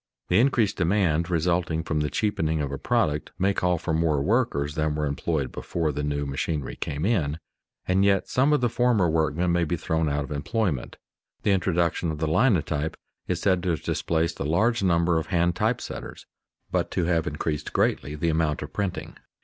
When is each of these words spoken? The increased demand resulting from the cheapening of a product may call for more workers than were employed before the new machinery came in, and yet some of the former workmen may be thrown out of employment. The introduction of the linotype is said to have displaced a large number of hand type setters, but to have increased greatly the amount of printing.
The 0.29 0.39
increased 0.39 0.77
demand 0.77 1.29
resulting 1.29 1.83
from 1.83 1.99
the 1.99 2.09
cheapening 2.09 2.59
of 2.59 2.71
a 2.71 2.79
product 2.79 3.31
may 3.37 3.53
call 3.53 3.77
for 3.77 3.93
more 3.93 4.19
workers 4.19 4.73
than 4.73 4.95
were 4.95 5.05
employed 5.05 5.51
before 5.51 5.91
the 5.91 6.01
new 6.01 6.25
machinery 6.25 6.75
came 6.75 7.05
in, 7.05 7.37
and 7.87 8.03
yet 8.03 8.27
some 8.27 8.51
of 8.51 8.61
the 8.61 8.67
former 8.69 9.07
workmen 9.07 9.51
may 9.51 9.63
be 9.63 9.77
thrown 9.77 10.09
out 10.09 10.23
of 10.23 10.31
employment. 10.31 10.97
The 11.43 11.51
introduction 11.51 12.09
of 12.09 12.17
the 12.17 12.25
linotype 12.25 12.97
is 13.27 13.41
said 13.41 13.61
to 13.61 13.69
have 13.69 13.83
displaced 13.83 14.39
a 14.39 14.43
large 14.43 14.81
number 14.81 15.19
of 15.19 15.27
hand 15.27 15.55
type 15.55 15.79
setters, 15.79 16.25
but 16.71 16.89
to 16.89 17.03
have 17.05 17.27
increased 17.27 17.71
greatly 17.71 18.15
the 18.15 18.29
amount 18.29 18.63
of 18.63 18.73
printing. 18.73 19.17